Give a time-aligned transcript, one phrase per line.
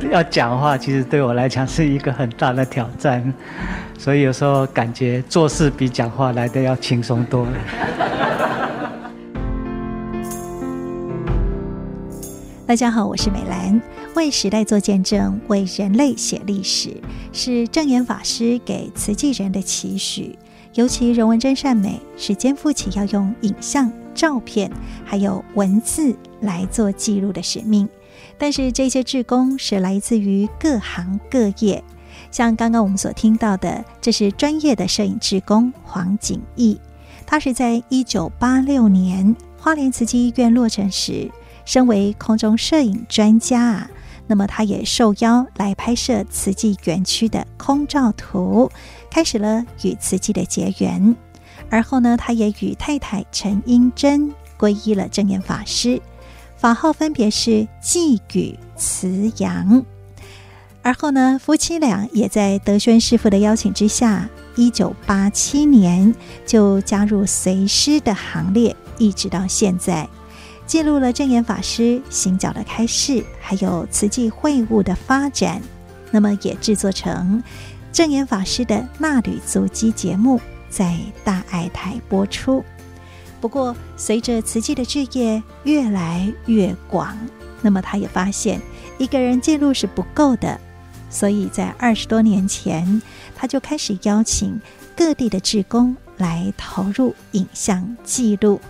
[0.10, 3.32] 要讲话，其实对我来讲是一个很大的挑战，
[3.98, 7.52] 所以有时候感觉做事比讲话来得要轻松多了。
[12.66, 13.80] 大家好，我是美兰，
[14.14, 16.96] 为时代做见证，为人类写历史，
[17.32, 20.38] 是证严法师给慈济人的期许。
[20.74, 24.70] 尤其人文真善美是肩负起要用影像、照片
[25.04, 27.88] 还有文字来做记录的使命。
[28.40, 31.84] 但是这些志工是来自于各行各业，
[32.30, 36.80] 像刚刚我们所听到的，这是专业的摄影志工黄景义，
[37.26, 41.30] 他是在一九八六年花莲慈济医院落成时。
[41.66, 43.90] 身为空中摄影专家啊，
[44.26, 48.72] 那么他也受邀来拍摄慈济园区的空照图，
[49.10, 51.14] 开始了与慈济的结缘。
[51.68, 56.00] 而后呢，他也与太太陈英珍皈依了正念法师，
[56.60, 59.82] 法号分别是济与慈阳。
[60.82, 70.06] 而后呢，夫妻俩也在德宣师父的邀请之下，一九八七年就加入随师的行列，一直到现在。
[70.66, 75.62] 记录了证严法师行脚的开示，还有慈济会务的发展，
[76.10, 77.42] 那么也制作成
[77.90, 82.62] 证严法师的纳履足迹节目，在大爱台播出。
[83.40, 87.16] 不过，随着慈济的志业越来越广，
[87.62, 88.60] 那么他也发现
[88.98, 90.60] 一个人记录是不够的，
[91.08, 93.00] 所以在二十多年前，
[93.34, 94.60] 他就开始邀请
[94.94, 98.60] 各地的志工来投入影像记录。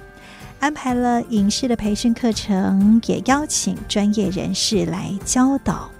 [0.60, 5.90] 安排了影视的培训课程，也邀请专业人士来教导。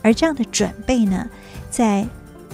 [0.00, 1.28] 而这样的准备呢，
[1.68, 2.06] 在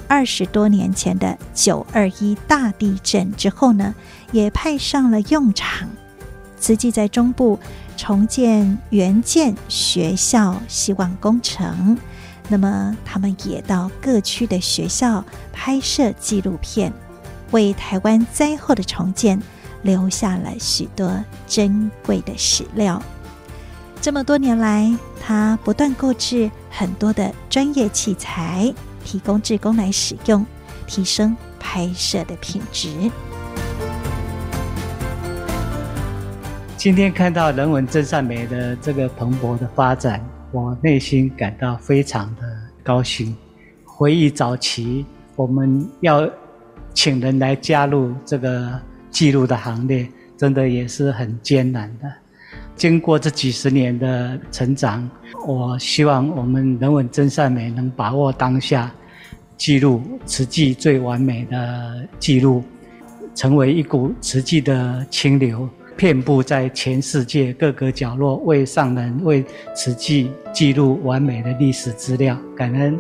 [0.09, 3.95] 二十多年前的九二一大地震之后呢，
[4.33, 5.89] 也派上了用场。
[6.59, 7.59] 慈济在中部
[7.97, 11.97] 重建援建学校希望工程，
[12.49, 16.93] 那么他们也到各区的学校拍摄纪录片，
[17.51, 19.41] 为台湾灾后的重建。
[19.85, 21.13] 留下了许多
[21.49, 23.03] 珍贵的史料。
[24.01, 28.73] 这么多年来，他不断购置很多的专业器材，
[29.05, 30.45] 提供志工来使用，
[30.87, 32.89] 提升拍摄的品质。
[36.77, 42.43] 今天看到人文真善美的这个蓬勃的发展，我内心感到非常的
[42.83, 43.37] 高兴。
[43.85, 45.05] 回忆早期，
[45.37, 46.29] 我们要
[46.93, 48.81] 请人来加入这个。
[49.13, 50.09] 记录的行列
[50.39, 52.11] 真的也是很艰难的。
[52.83, 55.09] 经过这几十年的成长，
[55.47, 58.93] 我希望我们人文真善美能把握当下，
[59.57, 62.65] 记录慈济最完美的记录，
[63.37, 72.37] 成为一股慈济的清流，遍布在全世界各个角落，为上人为慈济记录完美的历史资料。
[72.57, 72.99] 感恩。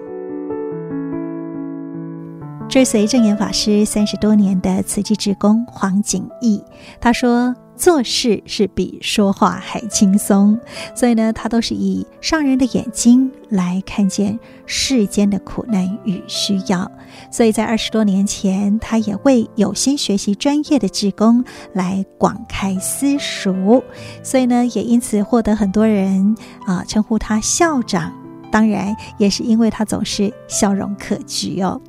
[2.69, 6.63] 追随证严法师三十多年的慈济职工黄景义，
[7.01, 10.57] 他说：“做事是比说话还轻松，
[10.95, 16.89] 所以呢，他都是以上人的眼睛来看见世间的苦难与需要。
[17.29, 23.83] 所以在二十多年前，他也为有心学习专业的志工来广开私塾，
[24.23, 28.13] 所以呢，也因此获得很多人啊称呼他校长。
[28.53, 31.81] 当然，也是因为他总是笑容可掬哦。”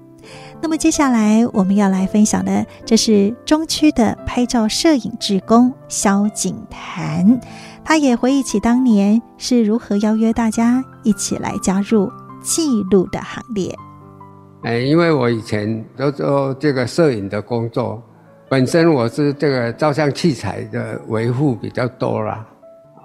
[0.63, 7.37] 那么接下来我们要来分享的，这是中区的拍照摄影志工萧景潭，
[7.83, 12.09] 他也回忆起当年是如何邀约大家一起来加入
[12.41, 13.75] 记录的行列。
[14.63, 18.01] 哎，因为我以前都做这个摄影的工作，
[18.47, 22.47] 本身我是这个照相器材的维护比较多啦。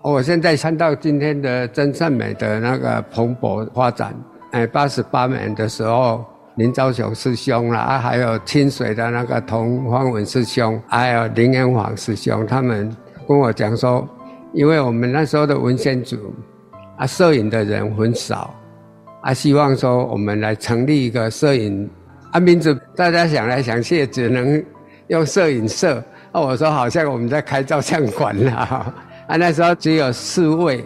[0.05, 4.15] 我现在看到今天的真善美的那个蓬勃发展，
[4.53, 6.25] 哎，八十八年的时候。
[6.59, 12.95] 林昭雄师兄啦，啊，还有清水的那个童方文师兄，还有林延煌师兄，他们
[13.29, 14.07] 跟我讲说，
[14.53, 16.35] 因为我们那时候的文献组
[16.97, 18.53] 啊，摄影的人很少，
[19.23, 21.89] 啊，希望说我们来成立一个摄影
[22.33, 24.61] 啊，名字大家想来想去，只能
[25.07, 26.03] 用摄影社。
[26.33, 28.93] 啊，我说好像我们在开照相馆啦，
[29.29, 30.85] 啊，那时候只有四位，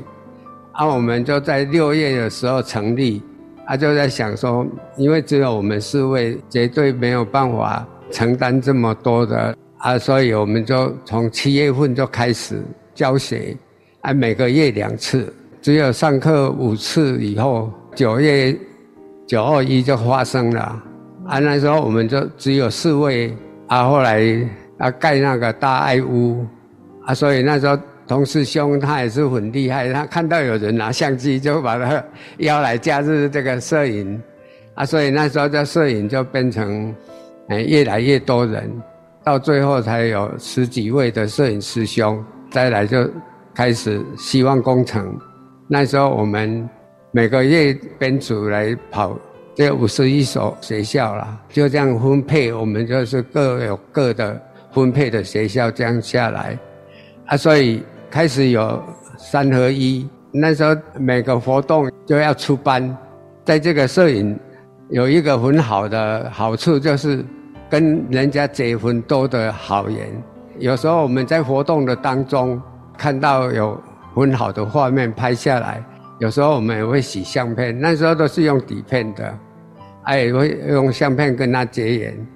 [0.73, 3.23] 啊，我们就在六月的时候成立。
[3.67, 4.67] 他就在想说，
[4.97, 12.61] 因为只有我们四位，绝对没有办法承担这么多的啊，所以我们就从七月份就开始
[12.95, 13.57] 教学，
[14.01, 18.55] 啊，每个月两次，只有上课五次以后，九月
[19.27, 20.83] 九二一就发生了，
[21.27, 23.35] 啊，那时候我们就只有四位，
[23.69, 24.23] 啊，后来
[24.79, 26.45] 啊盖那个大爱屋，
[27.05, 27.79] 啊，所以那时候
[28.13, 32.05] 同师兄他也是很厉害，他看到有人拿相机，就把他
[32.39, 34.23] 邀来加入这个摄影，
[34.75, 36.95] 啊，所以那时候这摄影就变成，
[37.49, 38.71] 哎，越来越多人，
[39.25, 43.09] 到最后才有十几位的摄影师兄，再来就
[43.55, 45.19] 开始希望工程。
[45.67, 46.69] 那时候我们
[47.13, 49.19] 每个月编组来跑
[49.55, 54.39] 这五十一所学校啦，就这样分配，我们就是各有各的。
[54.75, 56.59] 分配的学校这样下来，
[57.27, 57.83] 啊，所以
[58.13, 58.79] 开始有
[59.17, 60.07] 三合一。
[60.31, 62.95] 那时候每个活动就要出班，
[63.43, 64.39] 在这个摄影
[64.91, 67.25] 有一个很好的好处，就是
[67.71, 70.07] 跟人家结婚多的好缘。
[70.59, 72.61] 有时候我们在活动的当中
[72.99, 73.81] 看到有
[74.15, 75.83] 很好的画面拍下来，
[76.19, 77.79] 有时候我们也会洗相片。
[77.81, 79.39] 那时候都是用底片的，
[80.03, 82.27] 哎，会用相片跟他结缘。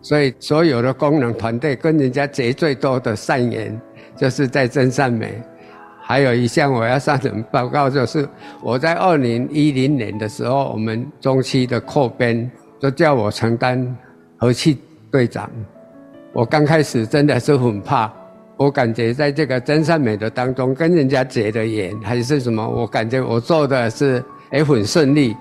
[0.00, 3.78] 所以，所有的功能团队跟人家结最多的善缘，
[4.18, 5.40] 就是在真善美。
[6.00, 8.26] 还有一项我要上层报告，就是
[8.62, 12.50] 我在二零一零年的时候，我们中期的扩编
[12.80, 13.96] 就叫我承担
[14.38, 14.78] 和气
[15.10, 15.50] 队长。
[16.32, 18.10] 我刚开始真的是很怕，
[18.56, 25.36] 我感觉在这个真善美的当中，跟人家结的缘还是什么，我感觉我做的是也很顺利。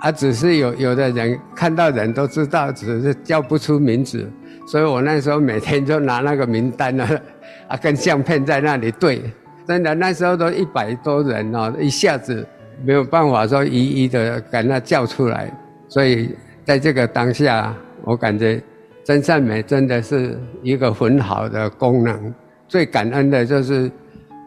[0.00, 4.30] 啊，只是有有的人看到人都知道，只是叫不出名字，
[4.66, 7.06] 所以我那时候每天就拿那个名单呢，
[7.68, 9.22] 啊，跟相片在那里对，
[9.66, 12.46] 真的那时候都一百多人哦，一下子
[12.84, 15.52] 没有办法说一一的赶他叫出来，
[15.88, 16.34] 所以
[16.64, 17.74] 在这个当下，
[18.04, 18.62] 我感觉
[19.04, 22.34] 真善美真的是一个很好的功能。
[22.68, 23.90] 最感恩的就是，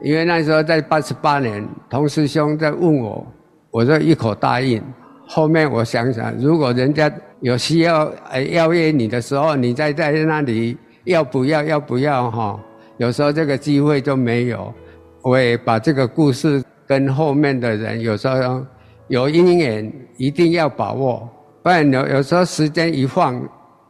[0.01, 3.27] 因为那时候在八十八年，童师兄在问我，
[3.69, 4.81] 我就一口答应。
[5.27, 7.11] 后面我想想，如果人家
[7.43, 12.57] 有需要呃邀约你的时候，你再在那里要不要要不要哈？
[12.97, 14.73] 有时候这个机会就没有。
[15.21, 18.65] 我也把这个故事跟后面的人，有时候
[19.09, 21.27] 有因缘一定要把握，
[21.61, 23.45] 不然有有时候时间一晃，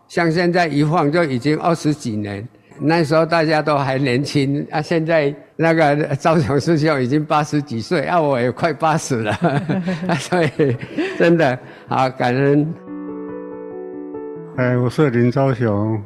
[0.07, 2.47] 像现在一晃就已经二十几年。
[2.79, 9.31] 那时候大家都还年轻啊，现在那个赵强师兄已经八十几岁啊，我也快八十了，
[10.17, 10.75] 所以
[11.19, 11.57] 真的
[11.87, 12.73] 好感恩。
[14.55, 15.99] 哎，我是林昭雄，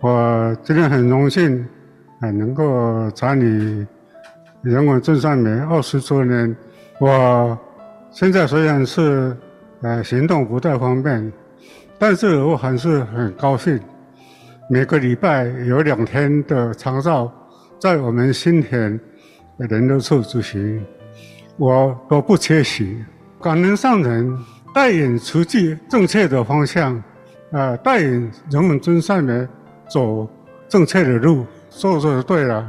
[0.00, 1.62] 我今天很荣幸，
[2.20, 3.86] 哎，能够参与
[4.62, 6.56] 人文正善美二十周年。
[6.98, 7.58] 我
[8.10, 9.36] 现在虽然是
[9.82, 11.30] 呃行动不太方便，
[11.98, 13.78] 但是我还是很高兴。
[14.70, 17.30] 每个礼拜有两天的长照，
[17.78, 18.98] 在我们新田
[19.58, 20.82] 的人都处执行，
[21.58, 23.04] 我都不缺席。
[23.38, 24.34] 感恩上人
[24.72, 27.02] 带领慈济正确的方向，
[27.52, 29.46] 呃，带领人们真善美
[29.88, 30.28] 走
[30.68, 32.66] 正确的路，说的对了。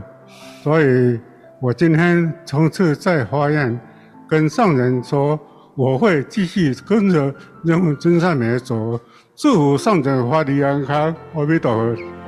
[0.61, 1.19] 所以
[1.61, 3.79] 我今天从此在花院，
[4.27, 5.39] 跟上人说，
[5.75, 7.33] 我会继续跟着
[7.63, 8.99] 人们真善美走。
[9.35, 12.22] 祝福上人法体安康，阿弥陀佛。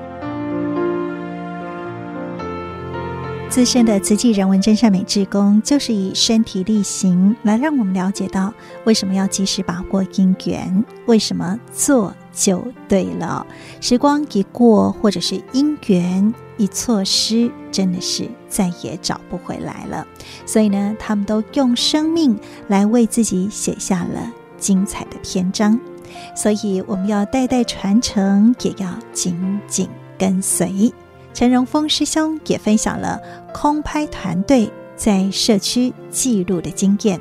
[3.50, 8.54] 资深的慈济人文真善美志工，就是以身体力行来让我们了解到，
[8.84, 13.48] 为什么要及时把握因缘，为什么做就对了。
[13.80, 20.06] 时光一过，或者是因缘一错失，真的是再也找不回来了。
[20.46, 22.38] 所以呢，他们都用生命
[22.68, 25.80] 来为自己写下了精彩的篇章。
[26.36, 29.88] 所以我们要代代传承，也要紧紧
[30.18, 30.94] 跟随。
[31.36, 33.20] 陈荣峰师兄也分享了
[33.54, 37.20] 空拍团队在社区记录的经验。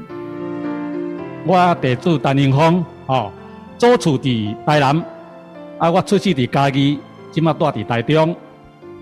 [1.45, 3.33] 我地主陈荣峰，哦，
[3.77, 5.05] 祖厝伫台南，
[5.79, 6.97] 啊，我出世伫嘉义，
[7.33, 8.37] 今麦住伫台中。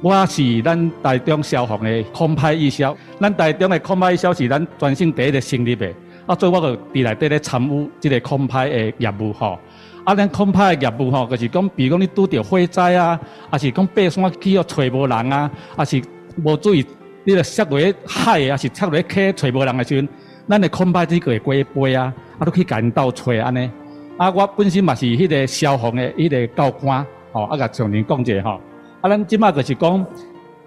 [0.00, 5.92] 我是咱台中消防的空拍义消，咱台中的空拍义消是咱全省第一个成立的，
[6.25, 9.59] 啊，所以我就伫内底咧参与这个空拍的业务，吼。
[10.05, 13.19] 啊，咱空拍的业务吼，就是讲，比如讲你拄着火灾啊，
[13.51, 16.03] 啊是讲爬山去哦找无人啊，啊是
[16.43, 16.85] 无注意
[17.25, 20.09] 你个摔落海啊，是摔落溪找无人的时阵，
[20.49, 23.71] 咱的空拍机个会过去飞啊，啊都可以赶到找安尼。
[24.17, 28.61] 啊，我本身嘛是迄个消防的迄个教官，吼啊，甲上人讲者吼。
[29.01, 30.07] 啊，咱即马就是讲，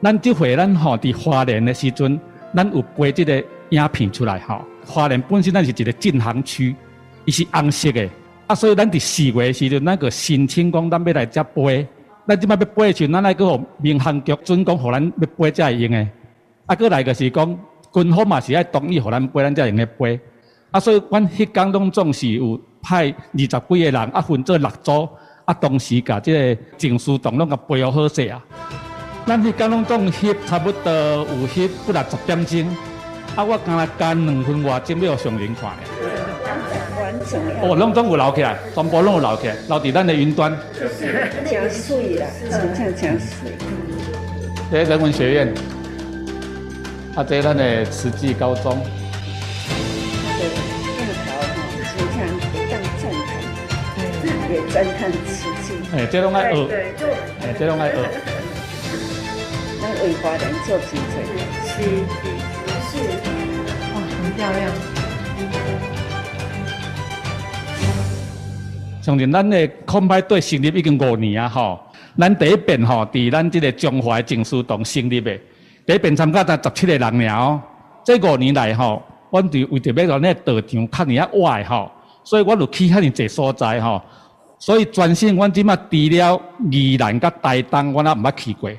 [0.02, 2.20] 咱即回咱吼伫花莲的时阵，
[2.56, 4.62] 咱有飞即个影片出来吼。
[4.86, 6.74] 花莲本身咱是一个禁航区，
[7.26, 8.10] 伊是红色的。
[8.48, 11.88] 啊，所以咱伫四月时阵，那个申请讲咱要来遮飞，
[12.28, 16.08] 咱即摆要飞时阵，咱来个民航局准讲，互咱要飞才会用诶。
[16.68, 17.60] 啊，过来个是讲
[17.92, 20.20] 军方嘛是爱同意，互咱飞，咱才用诶飞。
[20.70, 25.10] 啊，所以阮迄工拢总是有派二十几个人，啊分做六组，
[25.46, 28.44] 啊同时甲即个证书同拢甲背好好势啊。
[29.26, 32.68] 咱迄间拢总翕差不多有翕不啦十点钟，
[33.36, 36.45] 啊，我刚才干两分外钟要上人看咧。
[37.62, 40.56] 哦，拢总有留起来，全部拢有留起来，留伫咱的云端。
[40.78, 40.88] 真
[41.72, 43.58] 水啦，真正真水。
[44.72, 45.54] 这人文学院，
[47.16, 48.80] 啊，这咱的慈济高中。
[50.38, 50.48] 对，
[51.26, 51.34] 哈，
[51.98, 52.18] 真正
[52.54, 55.68] 非常震撼，也赞叹慈济。
[55.96, 56.68] 哎，这拢爱学，
[57.42, 57.96] 哎，这拢爱学。
[60.04, 61.14] 为华人做精彩，
[61.66, 61.86] 是是
[62.92, 62.94] 是，
[63.94, 64.95] 哇，很漂亮。
[69.06, 71.80] 相信咱的空拍队成立已经五年啊，吼，
[72.18, 75.40] 咱第一遍吼，伫咱即个中华证书堂成立的，
[75.86, 77.62] 第一遍参加才十七个人了。
[78.04, 81.92] 这五年来吼，阮伫为着要让那个道场较尔啊歪吼，
[82.24, 84.02] 所以我就去遐尔济所在吼，
[84.58, 88.72] 所以全省阮即马除了宜兰甲台东，阮也毋捌去过。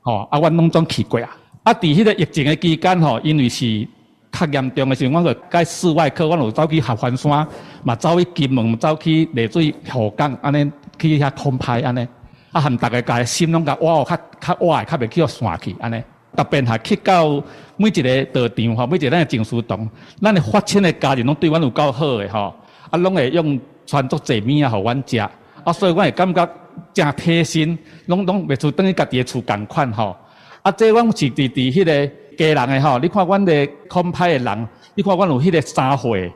[0.00, 1.28] 吼，啊，阮拢总去过啊。
[1.64, 3.86] 啊，伫迄个疫情的期间吼，因为是
[4.30, 7.46] 较严重诶时候，我就改室外课，我就走去合欢山，
[7.82, 12.06] 嘛走去金门，走去丽水河港，安尼去遐空拍安尼。
[12.52, 16.02] 啊，含逐个家心拢甲挖较较挖，较袂去互散去安尼。
[16.36, 17.42] 特别系去到
[17.76, 19.88] 每一个道场吼，每一个咱的静书堂，
[20.22, 22.54] 咱诶发亲诶家人拢对阮有够好诶吼，
[22.90, 25.18] 啊，拢会用传足济物啊，互阮食。
[25.18, 26.48] 啊，所以阮会感觉。
[26.94, 30.16] 诚贴心，拢拢袂厝等于家己诶厝共款吼。
[30.62, 32.98] 啊，这阮是伫伫迄个家人诶吼。
[33.00, 36.32] 你看阮诶空拍诶人，你看阮有迄个三岁，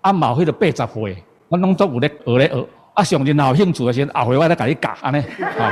[0.00, 2.66] 啊嘛有迄个八十岁，阮拢总有咧学咧学。
[2.94, 5.20] 啊，上真有兴趣诶时阵，后回我再甲你教安尼。
[5.20, 5.64] 吼，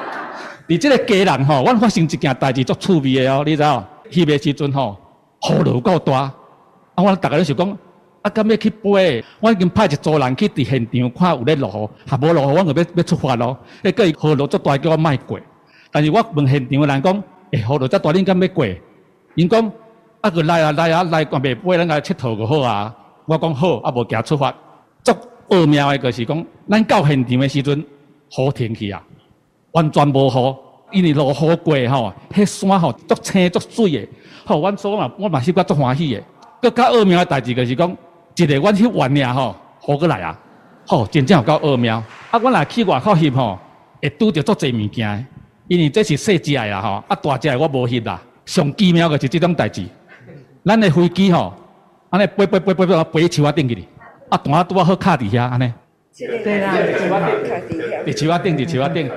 [0.66, 3.84] 伫即个家人吼，阮发生一件代志足趣味诶哦，你知影？
[4.10, 4.96] 翕诶时阵吼，
[5.50, 6.32] 雨落够大，啊，
[6.96, 7.78] 我逐个咧想讲。
[8.22, 9.24] 啊，敢要去飞？
[9.38, 13.56] 我已经派一组人去伫现场看有咧落雨，还无落雨，我就要要出发咯。
[13.84, 15.38] 结果雨落足大，叫我莫过。
[15.92, 18.66] 但是我问现场的人讲，诶、雨落遮大，恁敢要过？
[19.36, 19.64] 因讲
[20.20, 22.92] 啊，佮来啊来啊来，还袂飞，咱个佚佗就好啊。
[23.26, 24.52] 我讲好，啊无行出发。
[25.04, 25.12] 足
[25.50, 27.84] 奥妙的，就是讲，咱到现场的时阵，
[28.32, 29.00] 好天气啊，
[29.70, 30.56] 完全无雨，
[30.98, 34.08] 因为落雨过吼，迄山吼足青足水的，
[34.44, 36.22] 吼，阮所嘛，我嘛是觉足欢喜的。
[36.62, 37.96] 佮较奥妙的代志就是讲。
[38.38, 39.56] 一个阮去玩尔吼，
[39.88, 40.38] 雨过来啊！
[40.86, 41.96] 吼，真正有够奥妙。
[42.30, 43.58] 啊，阮若去外口翕吼，
[44.02, 45.26] 会拄着足侪物件，
[45.68, 48.20] 因为这是细只的啦吼，啊大只的我无翕啦。
[48.46, 49.84] 上奇妙的是这种代志。
[50.64, 51.52] 咱的飞机吼，
[52.10, 53.86] 安尼飞飞飞飞飞飞树仔顶去哩，
[54.28, 55.72] 啊，弹拄啊好卡伫遐安尼。
[56.18, 57.56] 对啦，树仔顶卡
[58.04, 59.10] 伫树仔顶，伫树仔顶。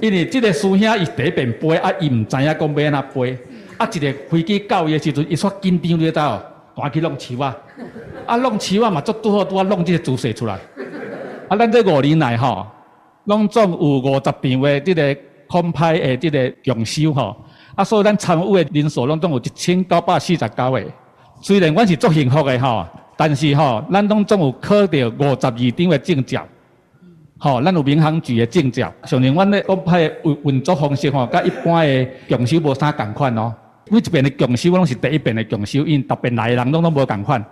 [0.00, 3.38] 因为这个师兄伊第一遍飞，啊，伊毋知影讲要安怎飞，
[3.78, 6.42] 啊，一个飞机到伊的时阵，伊煞紧张你知道，
[6.76, 7.54] 弹去弄树仔。
[8.26, 10.54] 啊，弄树仔嘛，足拄好拄啊，弄这个姿势出来。
[11.48, 12.66] 啊，咱这五年来吼，
[13.24, 15.16] 拢总有五十场的这个
[15.48, 17.36] 空拍的这个共修吼。
[17.76, 20.82] 啊，所以咱参与的人数拢总有一千九百四十九个。
[21.42, 22.84] 虽然阮是足幸福的吼，
[23.18, 26.42] 但是吼，咱拢总有考到五十二张的证照。
[27.36, 28.90] 吼，咱有民航局的证照。
[29.04, 33.54] 像恁阮咧安排运运作方式吼，甲一般的强修无啥共款哦。
[33.90, 37.44] 每一遍的强修拢是第一遍的强修，因特别来的人拢拢无共款。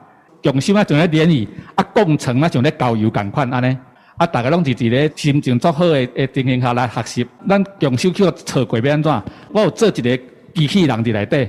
[0.43, 3.77] 强修啊，像咧联谊啊，工程啊，像咧郊游共款安尼，
[4.17, 7.27] 啊，大家拢是伫咧心情足好诶诶情形下来学习。
[7.49, 9.23] 咱共修去测过要安怎？
[9.53, 10.17] 我有做一个
[10.55, 11.49] 机器人伫内底，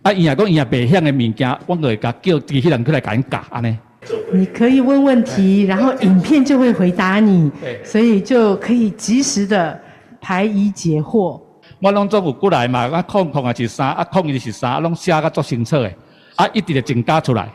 [0.00, 3.76] 啊，伊若讲伊也袂晓诶物件，我就会甲叫机器人过来甲因教安尼。
[4.32, 7.50] 你可以问问题，然后影片就会回答你，
[7.84, 9.78] 所以就可以及时的
[10.18, 11.38] 排疑解惑。
[11.82, 15.94] 我拢做有过来嘛，啊，空空也是啥，啊，空伊是啥，拢写甲足清楚诶，
[16.36, 17.46] 啊，一直就增加出来。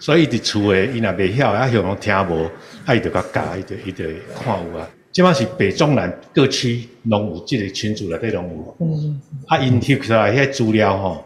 [0.00, 2.50] 所以伫厝诶，伊若袂晓，啊，向讲听无，
[2.86, 4.04] 啊，伊就甲教，伊就伊就
[4.42, 4.88] 看有啊。
[5.10, 8.76] 即摆是北中南各区拢有即个群组内底拢有。
[8.86, 9.20] 嗯。
[9.46, 11.24] 啊，因翕出来迄资料吼，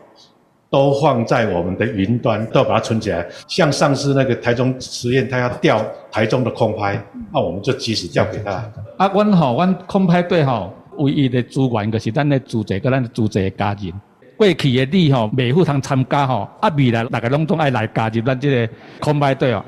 [0.71, 3.27] 都放在我们的云端，都要把它存起来。
[3.49, 6.99] 像上次那个台中实验，他要调台中的空拍，
[7.33, 8.53] 那我们就及时调给他。
[8.97, 13.93] 啊，阮吼，阮空拍队吼，唯一的资源就是咱的组织，跟咱的组织的家人。
[14.43, 19.65] 过去的你吼，未赴通参加吼，啊未来大家拢总爱来加入咱这个空拍队哦。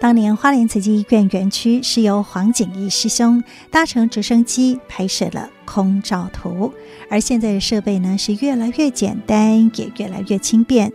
[0.00, 3.40] 当年花莲慈济医院园区是由黄景义师兄
[3.70, 6.74] 搭乘直升机拍摄了空照图，
[7.08, 10.92] 而现在的设备呢是越来越简单，也越来越轻便。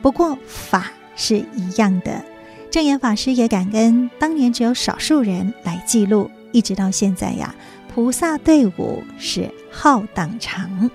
[0.00, 2.24] 不过法是一样的，
[2.70, 7.52] 证严法师也感恩当年只有少数人来记录，一直到现在呀。
[7.94, 10.90] 菩萨队伍是浩荡长，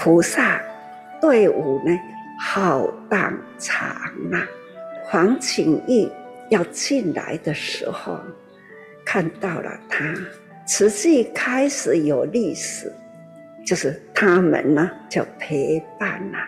[0.00, 0.62] 菩萨
[1.20, 1.90] 队伍呢
[2.40, 3.84] 浩荡长
[4.32, 4.46] 啊！
[5.06, 6.08] 黄景义
[6.50, 8.16] 要进来的时候，
[9.04, 10.14] 看到了他，
[10.68, 12.92] 慈济开始有历史，
[13.66, 16.38] 就是他们呢就陪伴呐，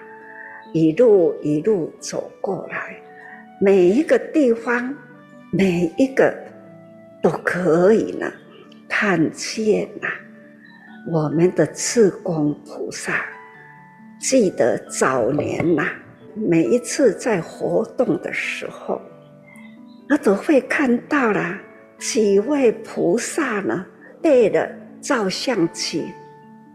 [0.73, 2.95] 一路一路走过来，
[3.61, 4.95] 每一个地方，
[5.51, 6.33] 每一个
[7.23, 8.31] 都可以呢
[8.89, 10.09] 看见呐，
[11.11, 13.25] 我们的志公菩萨。
[14.21, 15.85] 记得早年呐，
[16.35, 19.01] 每一次在活动的时候，
[20.11, 21.57] 我都会看到了
[21.99, 23.87] 几位菩萨呢，
[24.21, 24.69] 背了
[25.01, 26.13] 照相机，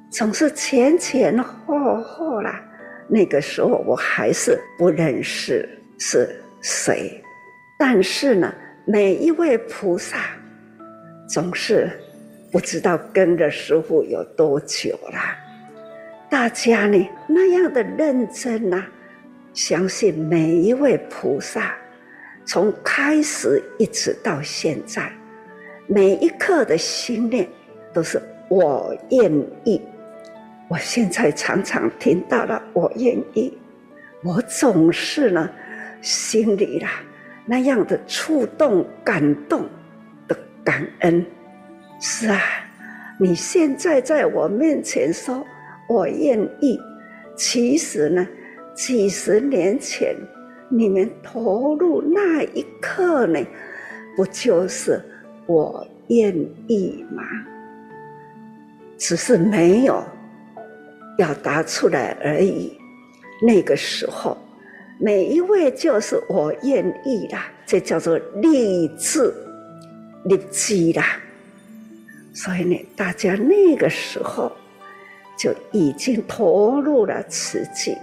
[0.10, 2.64] 总是前前后后啦。
[3.10, 5.68] 那个时候我还是不认识
[6.00, 7.22] 是谁，
[7.78, 8.54] 但是呢，
[8.86, 10.18] 每一位菩萨
[11.26, 11.90] 总是
[12.52, 15.20] 不知道跟着师父有多久了。
[16.30, 18.86] 大家呢那样的认真呐、
[19.54, 21.74] 相信每一位菩萨，
[22.44, 25.10] 从开始一直到现在，
[25.88, 27.48] 每一刻的心念
[27.94, 29.32] 都是我愿
[29.64, 29.82] 意。
[30.68, 33.58] 我现在常常听到了我愿意，
[34.24, 35.50] 我总是呢
[36.02, 37.02] 心里啦
[37.46, 39.68] 那样的触动、感动
[40.28, 41.26] 的感恩。
[42.00, 42.40] 是啊，
[43.20, 45.46] 你现在在我面前说。
[45.90, 46.80] 我愿意。
[47.36, 48.26] 其实呢，
[48.74, 50.16] 几十年前
[50.70, 53.40] 你们投入那一刻呢，
[54.16, 55.00] 不就是
[55.46, 56.34] 我愿
[56.68, 57.22] 意吗？
[58.98, 60.02] 只是没有
[61.18, 62.78] 表达出来而已。
[63.46, 64.38] 那个时候，
[65.04, 69.34] 每一位就是我愿意啦，这叫做立志
[70.24, 71.20] 立志啦。
[72.34, 74.52] 所以呢，大家那个时候。
[75.36, 77.98] 就已经投入了慈济，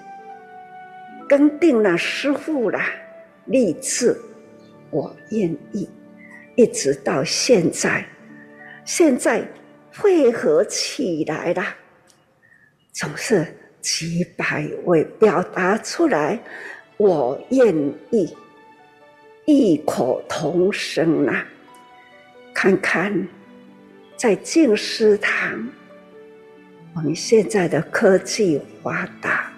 [1.29, 2.81] 跟定了师傅了，
[3.47, 4.21] 立志，
[4.91, 5.89] 我愿意，
[6.57, 8.05] 一直到现在，
[8.85, 9.47] 现在
[9.97, 11.65] 汇合起来了，
[12.93, 13.47] 总是
[13.81, 16.37] 几百位表达出来，
[17.01, 17.75] 我愿
[18.11, 18.29] 意，
[19.47, 21.47] 异口同声啊！
[22.53, 23.27] 看看，
[24.19, 25.67] 在静思堂。
[26.95, 29.51] 我们现在的科技发达，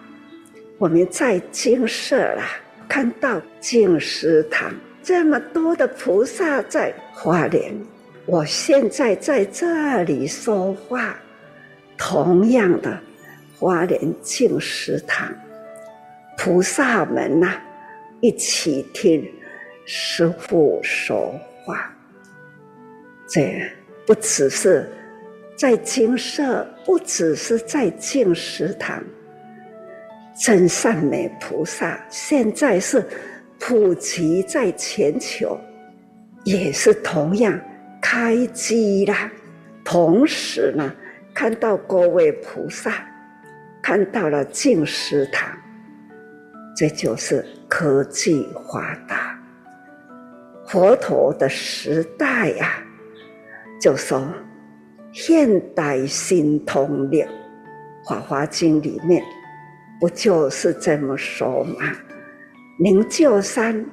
[0.78, 2.44] 我们在精舍啦，
[2.88, 7.74] 看到静思堂这么多的菩萨在花莲，
[8.24, 11.18] 我现在在这里说话，
[11.98, 13.00] 同样的
[13.58, 15.34] 花莲静思堂
[16.36, 17.60] 菩萨们呐、
[18.20, 19.24] 一起听
[19.84, 21.32] 师父说
[21.64, 21.94] 话，
[23.28, 23.62] 这
[24.06, 24.88] 不只是。
[25.54, 29.00] 在精舍，不只是在净食堂，
[30.34, 33.06] 真善美菩萨现在是
[33.60, 35.56] 普及在全球，
[36.42, 37.56] 也是同样
[38.00, 39.30] 开机啦。
[39.84, 40.92] 同时呢，
[41.32, 43.06] 看到各位菩萨，
[43.80, 45.56] 看到了净食堂，
[46.76, 49.38] 这就是科技发达。
[50.66, 52.84] 佛陀的时代呀、啊，
[53.80, 54.22] 就说。
[55.14, 57.22] 现代新通力，
[58.08, 59.22] 《法华经》里面
[60.00, 61.92] 不就是这么说吗？
[62.78, 63.84] 灵鹫山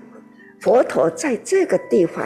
[0.62, 2.26] 佛陀在这个地方，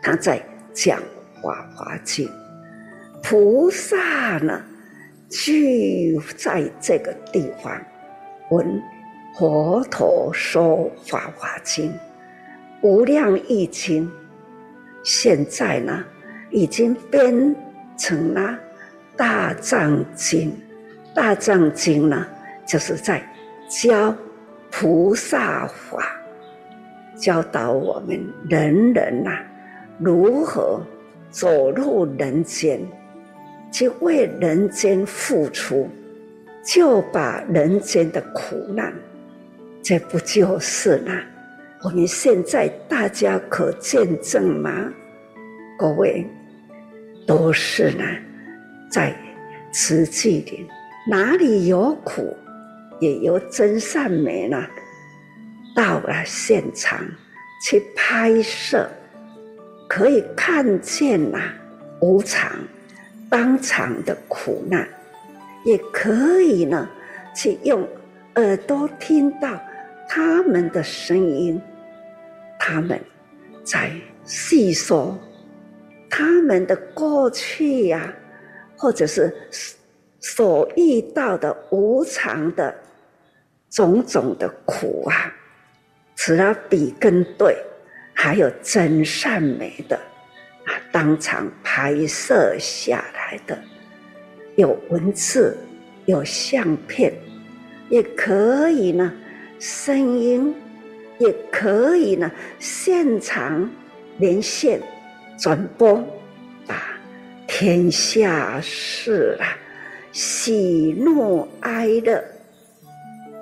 [0.00, 0.98] 他在讲
[1.42, 2.26] 《法华经》，
[3.22, 4.62] 菩萨呢
[5.28, 7.78] 聚在这个地方，
[8.50, 8.82] 闻
[9.38, 11.92] 佛陀说《法华经》，
[12.80, 14.10] 无量义经，
[15.04, 16.02] 现在呢
[16.50, 17.54] 已经编。
[17.98, 18.58] 成了
[19.16, 20.54] 大藏经，
[21.14, 22.26] 大藏经呢，
[22.66, 23.26] 就是在
[23.70, 24.14] 教
[24.70, 26.14] 菩萨法，
[27.18, 29.30] 教导我们人人呐、
[29.98, 30.78] 如何
[31.30, 32.78] 走入人间，
[33.72, 35.88] 去为人间付出，
[36.62, 38.92] 就把人间的苦难，
[39.88, 41.12] 这不就是呢？
[41.82, 44.92] 我们现在大家可见证吗？
[45.78, 46.26] 各位。
[47.24, 48.04] 都是呢，
[48.90, 49.14] 在
[49.72, 50.66] 慈济里，
[51.08, 52.36] 哪里有苦，
[52.98, 54.66] 也有真善美呢，
[55.76, 56.98] 到了现场
[57.62, 58.88] 去拍摄，
[59.88, 61.38] 可以看见呐
[62.00, 62.50] 无常
[63.30, 64.88] 当场的苦难，
[65.64, 66.88] 也可以呢
[67.36, 67.86] 去用
[68.34, 69.60] 耳朵听到
[70.08, 71.60] 他们的声音，
[72.58, 73.00] 他们
[73.64, 73.90] 在
[74.24, 75.18] 细说。
[76.08, 78.14] 他们的过去呀、啊，
[78.76, 79.34] 或者是
[80.20, 82.74] 所遇到的无常的
[83.68, 85.34] 种种的苦啊，
[86.14, 87.56] 除了比跟对，
[88.14, 89.96] 还有真善美的
[90.64, 93.58] 啊，当场拍摄下来的，
[94.54, 95.58] 有文字，
[96.06, 97.12] 有相片，
[97.90, 99.12] 也可以呢，
[99.58, 100.54] 声音，
[101.18, 103.68] 也可以呢，现场
[104.18, 104.80] 连线
[105.38, 106.02] 转播，
[106.66, 106.74] 把
[107.46, 109.46] 天下事啊，
[110.12, 112.22] 喜怒哀乐，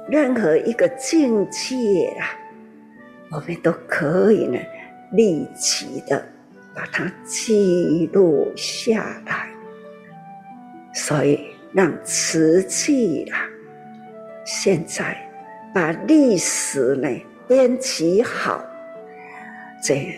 [0.08, 2.30] 任何一个境界啊，
[3.30, 4.58] 我们都可以呢，
[5.12, 6.24] 立即的
[6.74, 9.48] 把它记录下来。
[10.94, 11.40] 所以
[11.72, 13.48] 让瓷器啊，
[14.44, 15.16] 现在
[15.74, 17.08] 把历史呢
[17.48, 18.64] 编辑好，
[19.82, 20.14] 这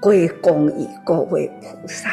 [0.00, 2.08] 归功于各位菩萨。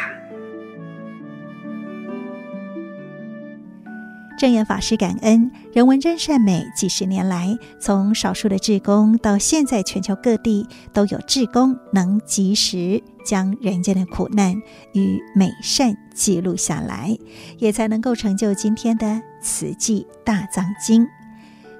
[4.39, 14.60] 证严法师感恩人文真善美几十年来，从少数的志工到现在全球各地都有志工能及时将人间的苦难
[14.93, 17.15] 与美善记录下来，
[17.60, 21.08] 也才能够成就今天的慈济大藏经。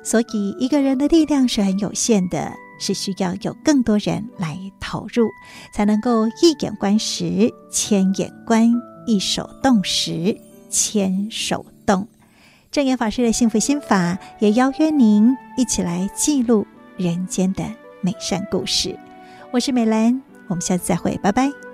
[0.06, 5.28] 所以，一个人的力量是很有限的，是需要有更多人来投入，
[5.74, 8.70] 才能够一眼观十，千眼观；
[9.08, 10.40] 一手动十，
[10.70, 12.08] 千手动。
[12.72, 17.64] 证严法师的幸福心法，也邀约您一起来记录人间的
[18.02, 18.96] 美善故事。
[19.52, 21.65] 我是美兰，我们下次再会，拜拜。